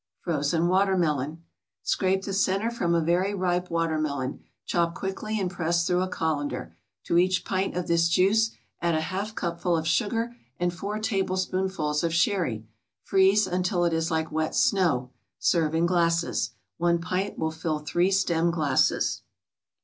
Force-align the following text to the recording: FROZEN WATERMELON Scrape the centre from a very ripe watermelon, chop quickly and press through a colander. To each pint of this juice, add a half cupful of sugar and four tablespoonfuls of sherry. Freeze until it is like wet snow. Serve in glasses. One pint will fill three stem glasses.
FROZEN 0.21 0.67
WATERMELON 0.67 1.43
Scrape 1.83 2.23
the 2.23 2.33
centre 2.33 2.71
from 2.71 2.95
a 2.95 3.03
very 3.03 3.35
ripe 3.35 3.69
watermelon, 3.69 4.39
chop 4.65 4.95
quickly 4.95 5.39
and 5.39 5.51
press 5.51 5.85
through 5.85 6.01
a 6.01 6.07
colander. 6.07 6.75
To 7.03 7.19
each 7.19 7.45
pint 7.45 7.77
of 7.77 7.85
this 7.87 8.09
juice, 8.09 8.49
add 8.81 8.95
a 8.95 8.99
half 9.01 9.35
cupful 9.35 9.77
of 9.77 9.87
sugar 9.87 10.35
and 10.59 10.73
four 10.73 10.97
tablespoonfuls 10.97 12.03
of 12.03 12.15
sherry. 12.15 12.65
Freeze 13.03 13.45
until 13.45 13.85
it 13.85 13.93
is 13.93 14.09
like 14.09 14.31
wet 14.31 14.55
snow. 14.55 15.11
Serve 15.37 15.75
in 15.75 15.85
glasses. 15.85 16.53
One 16.77 16.99
pint 16.99 17.37
will 17.37 17.51
fill 17.51 17.77
three 17.77 18.09
stem 18.09 18.49
glasses. 18.49 19.21